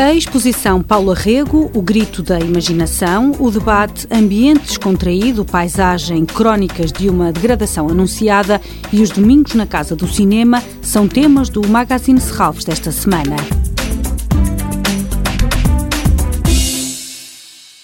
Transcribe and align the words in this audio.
A 0.00 0.14
exposição 0.14 0.82
Paula 0.82 1.14
Rego, 1.14 1.70
O 1.74 1.82
Grito 1.82 2.22
da 2.22 2.40
Imaginação, 2.40 3.32
o 3.38 3.50
debate 3.50 4.06
Ambiente 4.10 4.62
Descontraído, 4.62 5.44
Paisagem, 5.44 6.24
Crónicas 6.24 6.90
de 6.90 7.10
uma 7.10 7.30
Degradação 7.30 7.86
Anunciada 7.86 8.62
e 8.90 9.02
os 9.02 9.10
Domingos 9.10 9.52
na 9.54 9.66
Casa 9.66 9.94
do 9.94 10.08
Cinema 10.08 10.64
são 10.80 11.06
temas 11.06 11.50
do 11.50 11.68
Magazine 11.68 12.18
Serralves 12.18 12.64
desta 12.64 12.90
semana. 12.90 13.36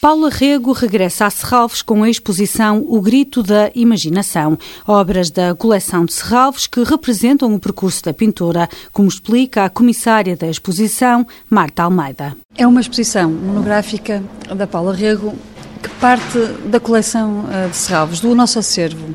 Paula 0.07 0.31
Rego 0.31 0.71
regressa 0.71 1.27
a 1.27 1.31
Serralves 1.31 1.83
com 1.83 2.05
a 2.05 2.09
exposição 2.09 2.85
O 2.87 3.01
Grito 3.01 3.43
da 3.43 3.73
Imaginação, 3.75 4.57
obras 4.87 5.33
da 5.33 5.53
coleção 5.53 6.05
de 6.05 6.13
Serralves 6.13 6.69
que 6.69 6.85
representam 6.85 7.53
o 7.53 7.59
percurso 7.59 8.05
da 8.05 8.15
pintora, 8.15 8.69
como 8.93 9.09
explica 9.09 9.65
a 9.65 9.69
comissária 9.69 10.37
da 10.37 10.47
exposição, 10.47 11.27
Marta 11.51 11.83
Almeida. 11.83 12.37
É 12.57 12.65
uma 12.65 12.81
exposição 12.81 13.29
monográfica 13.29 14.23
da 14.55 14.65
Paula 14.65 14.95
Rego 14.95 15.35
que 15.83 15.89
parte 16.01 16.39
da 16.67 16.79
coleção 16.79 17.45
eh, 17.51 17.67
de 17.67 17.77
Serralves, 17.77 18.21
do 18.21 18.33
nosso 18.33 18.61
acervo. 18.61 19.13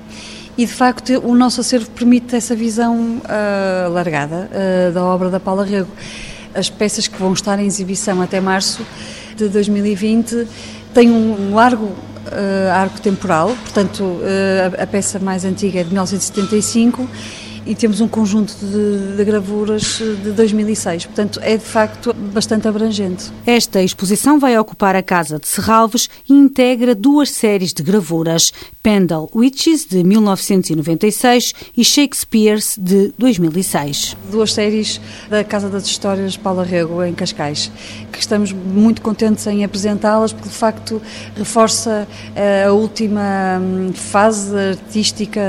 E 0.57 0.65
de 0.65 0.73
facto 0.73 1.13
o 1.23 1.33
nosso 1.33 1.61
acervo 1.61 1.89
permite 1.91 2.35
essa 2.35 2.53
visão 2.53 3.21
uh, 3.23 3.89
largada 3.93 4.49
uh, 4.51 4.91
da 4.91 5.05
obra 5.05 5.29
da 5.29 5.39
Paula 5.39 5.63
Rego. 5.63 5.87
As 6.53 6.69
peças 6.69 7.07
que 7.07 7.17
vão 7.17 7.31
estar 7.31 7.57
em 7.59 7.65
exibição 7.65 8.21
até 8.21 8.41
março 8.41 8.85
de 9.37 9.47
2020 9.47 10.47
tem 10.93 11.09
um 11.09 11.53
largo 11.53 11.85
uh, 11.85 12.71
arco 12.73 12.99
temporal, 13.01 13.49
portanto, 13.63 14.03
uh, 14.03 14.79
a, 14.79 14.83
a, 14.83 14.87
peça 14.87 15.19
mais 15.19 15.45
antiga 15.45 15.79
é 15.79 15.83
de 15.83 15.89
1975 15.89 17.07
e 17.65 17.75
temos 17.75 18.01
um 18.01 18.07
conjunto 18.07 18.53
de, 18.53 19.17
de, 19.17 19.23
gravuras 19.23 19.99
de 19.99 20.31
2006. 20.31 21.05
Portanto, 21.05 21.39
é 21.43 21.57
de 21.57 21.63
facto 21.63 22.13
bastante 22.13 22.67
abrangente. 22.67 23.31
Esta 23.45 23.81
exposição 23.81 24.39
vai 24.39 24.57
ocupar 24.57 24.95
a 24.95 25.03
Casa 25.03 25.39
de 25.39 25.47
Serralves 25.47 26.09
e 26.27 26.33
integra 26.33 26.95
duas 26.95 27.29
séries 27.29 27.73
de 27.73 27.83
gravuras: 27.83 28.51
Pendle 28.81 29.27
Witches, 29.33 29.85
de 29.85 30.03
1996 30.03 31.53
e 31.77 31.83
Shakespeare's, 31.83 32.77
de 32.79 33.13
2006. 33.17 34.17
Duas 34.31 34.53
séries 34.53 34.99
da 35.29 35.43
Casa 35.43 35.69
das 35.69 35.85
Histórias 35.85 36.37
Paula 36.37 36.63
Rego, 36.63 37.03
em 37.03 37.13
Cascais, 37.13 37.71
que 38.11 38.19
estamos 38.19 38.51
muito 38.51 39.01
contentes 39.01 39.45
em 39.47 39.63
apresentá-las, 39.63 40.33
porque 40.33 40.49
de 40.49 40.55
facto 40.55 41.01
reforça 41.35 42.07
eh, 42.35 42.65
a 42.65 42.71
última 42.71 43.59
hum, 43.61 43.91
fase 43.93 44.55
artística 44.55 45.41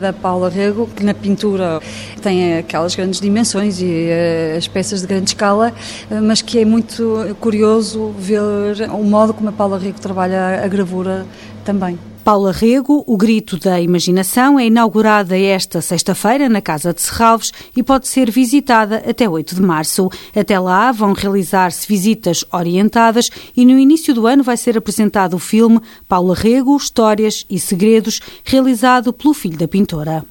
da 0.00 0.12
Paula 0.12 0.48
Rego, 0.48 0.88
que 0.94 1.04
na 1.04 1.14
pintura 1.24 1.80
tem 2.20 2.58
aquelas 2.58 2.94
grandes 2.94 3.18
dimensões 3.18 3.80
e 3.80 3.84
uh, 3.84 4.58
as 4.58 4.68
peças 4.68 5.00
de 5.00 5.06
grande 5.06 5.30
escala, 5.30 5.72
uh, 6.10 6.22
mas 6.22 6.42
que 6.42 6.58
é 6.58 6.64
muito 6.66 7.34
curioso 7.40 8.14
ver 8.18 8.42
o 8.90 9.02
modo 9.02 9.32
como 9.32 9.48
a 9.48 9.52
Paula 9.52 9.78
Rico 9.78 9.98
trabalha 9.98 10.62
a 10.62 10.68
gravura 10.68 11.24
também. 11.64 11.98
Paula 12.22 12.52
Rego, 12.52 13.04
o 13.06 13.18
Grito 13.18 13.58
da 13.58 13.78
Imaginação, 13.80 14.58
é 14.58 14.66
inaugurada 14.66 15.38
esta 15.38 15.82
sexta-feira 15.82 16.48
na 16.48 16.60
Casa 16.62 16.92
de 16.92 17.02
Serralves 17.02 17.52
e 17.76 17.82
pode 17.82 18.08
ser 18.08 18.30
visitada 18.30 19.02
até 19.06 19.28
8 19.28 19.54
de 19.54 19.60
março. 19.60 20.08
Até 20.34 20.58
lá 20.58 20.90
vão 20.90 21.12
realizar-se 21.12 21.86
visitas 21.86 22.42
orientadas 22.50 23.30
e 23.54 23.66
no 23.66 23.78
início 23.78 24.14
do 24.14 24.26
ano 24.26 24.42
vai 24.42 24.56
ser 24.56 24.76
apresentado 24.76 25.34
o 25.34 25.38
filme 25.38 25.80
Paula 26.08 26.34
Rego, 26.34 26.76
Histórias 26.76 27.44
e 27.48 27.58
Segredos, 27.58 28.20
realizado 28.42 29.12
pelo 29.12 29.34
filho 29.34 29.58
da 29.58 29.68
pintora. 29.68 30.24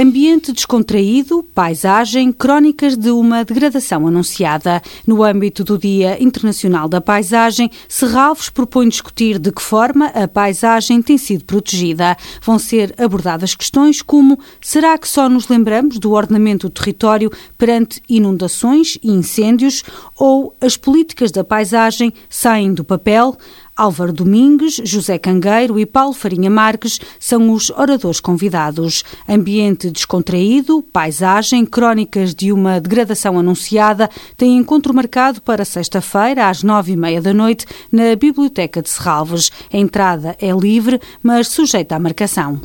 Ambiente 0.00 0.52
descontraído, 0.52 1.42
paisagem, 1.42 2.30
crónicas 2.30 2.96
de 2.96 3.10
uma 3.10 3.44
degradação 3.44 4.06
anunciada. 4.06 4.80
No 5.04 5.24
âmbito 5.24 5.64
do 5.64 5.76
Dia 5.76 6.22
Internacional 6.22 6.88
da 6.88 7.00
Paisagem, 7.00 7.68
Serralves 7.88 8.48
propõe 8.48 8.88
discutir 8.88 9.40
de 9.40 9.50
que 9.50 9.60
forma 9.60 10.06
a 10.06 10.28
paisagem 10.28 11.02
tem 11.02 11.18
sido 11.18 11.44
protegida. 11.44 12.16
Vão 12.40 12.60
ser 12.60 12.94
abordadas 12.96 13.56
questões 13.56 14.00
como 14.00 14.38
será 14.60 14.96
que 14.96 15.08
só 15.08 15.28
nos 15.28 15.48
lembramos 15.48 15.98
do 15.98 16.12
ordenamento 16.12 16.68
do 16.68 16.72
território 16.72 17.28
perante 17.58 18.00
inundações 18.08 18.98
e 19.02 19.10
incêndios 19.10 19.82
ou 20.16 20.56
as 20.60 20.76
políticas 20.76 21.32
da 21.32 21.42
paisagem 21.42 22.12
saem 22.30 22.72
do 22.72 22.84
papel? 22.84 23.36
Álvaro 23.78 24.12
Domingues, 24.12 24.80
José 24.82 25.18
Cangueiro 25.18 25.78
e 25.78 25.86
Paulo 25.86 26.12
Farinha 26.12 26.50
Marques 26.50 26.98
são 27.20 27.52
os 27.52 27.70
oradores 27.70 28.18
convidados. 28.18 29.04
Ambiente 29.28 29.88
descontraído, 29.88 30.82
paisagem, 30.82 31.64
crónicas 31.64 32.34
de 32.34 32.52
uma 32.52 32.80
degradação 32.80 33.38
anunciada 33.38 34.10
têm 34.36 34.56
encontro 34.56 34.92
marcado 34.92 35.40
para 35.40 35.64
sexta-feira 35.64 36.48
às 36.48 36.64
nove 36.64 36.92
e 36.92 36.96
meia 36.96 37.22
da 37.22 37.32
noite 37.32 37.66
na 37.92 38.16
Biblioteca 38.16 38.82
de 38.82 38.90
Serralves. 38.90 39.52
A 39.72 39.76
entrada 39.76 40.36
é 40.40 40.50
livre, 40.50 41.00
mas 41.22 41.46
sujeita 41.46 41.94
à 41.94 42.00
marcação. 42.00 42.60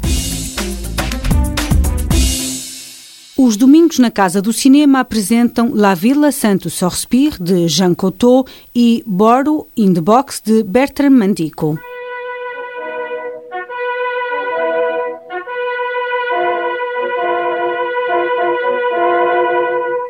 Os 3.36 3.58
domingos 3.58 3.98
na 3.98 4.12
Casa 4.12 4.44
do 4.44 4.54
Cinema 4.54 5.00
apresentam 5.00 5.72
La 5.74 5.96
Villa 5.96 6.32
Santo 6.32 6.70
Sorspire, 6.70 7.42
de 7.42 7.68
Jean 7.68 7.96
Cocteau, 7.96 8.46
e 8.76 9.04
Boro 9.08 9.68
in 9.76 9.92
the 9.92 10.02
Box, 10.02 10.40
de 10.40 10.62
Bertrand 10.62 11.10
Mandico. 11.10 11.76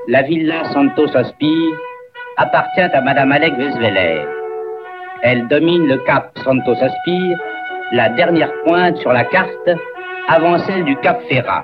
La 0.10 0.24
Villa 0.24 0.66
Santo 0.74 1.08
Sospire 1.08 1.78
appartient 2.36 2.82
à 2.82 3.02
Madame 3.02 3.32
Alec 3.32 3.56
Vesveler. 3.56 4.28
Elle 5.22 5.48
domine 5.48 5.88
le 5.88 5.98
cap 6.00 6.38
Santo 6.44 6.76
Sospire, 6.76 7.38
la 7.94 8.10
dernière 8.10 8.52
pointe 8.66 8.98
sur 8.98 9.14
la 9.14 9.24
carte 9.24 9.70
avant 10.28 10.60
celle 10.66 10.84
du 10.84 10.98
cap 10.98 11.22
Ferrat. 11.30 11.64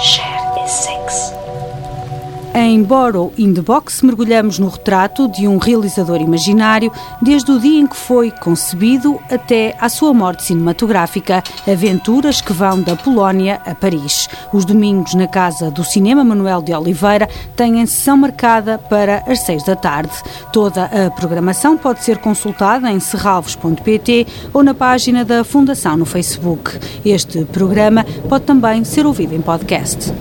share. 0.00 0.37
Em 2.60 2.82
Borrow 2.82 3.32
in 3.38 3.54
the 3.54 3.62
Box, 3.62 4.04
mergulhamos 4.04 4.58
no 4.58 4.68
retrato 4.68 5.28
de 5.28 5.46
um 5.46 5.58
realizador 5.58 6.20
imaginário 6.20 6.90
desde 7.22 7.52
o 7.52 7.60
dia 7.60 7.78
em 7.78 7.86
que 7.86 7.94
foi 7.94 8.32
concebido 8.32 9.16
até 9.30 9.76
à 9.80 9.88
sua 9.88 10.12
morte 10.12 10.42
cinematográfica, 10.42 11.40
aventuras 11.70 12.40
que 12.40 12.52
vão 12.52 12.82
da 12.82 12.96
Polónia 12.96 13.60
a 13.64 13.76
Paris. 13.76 14.28
Os 14.52 14.64
domingos 14.64 15.14
na 15.14 15.28
Casa 15.28 15.70
do 15.70 15.84
Cinema 15.84 16.24
Manuel 16.24 16.60
de 16.60 16.74
Oliveira 16.74 17.28
têm 17.54 17.86
sessão 17.86 18.16
marcada 18.16 18.76
para 18.76 19.22
as 19.28 19.38
seis 19.38 19.62
da 19.62 19.76
tarde. 19.76 20.10
Toda 20.52 20.86
a 20.86 21.12
programação 21.12 21.78
pode 21.78 22.02
ser 22.02 22.18
consultada 22.18 22.90
em 22.90 22.98
serralvos.pt 22.98 24.26
ou 24.52 24.64
na 24.64 24.74
página 24.74 25.24
da 25.24 25.44
Fundação 25.44 25.96
no 25.96 26.04
Facebook. 26.04 26.76
Este 27.04 27.44
programa 27.44 28.04
pode 28.28 28.46
também 28.46 28.82
ser 28.82 29.06
ouvido 29.06 29.32
em 29.32 29.40
podcast. 29.40 30.12